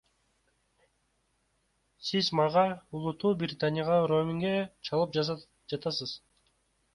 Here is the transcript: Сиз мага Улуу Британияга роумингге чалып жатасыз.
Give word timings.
Сиз 2.07 2.29
мага 2.39 2.63
Улуу 3.01 3.35
Британияга 3.43 4.01
роумингге 4.13 4.55
чалып 4.91 5.15
жатасыз. 5.21 6.17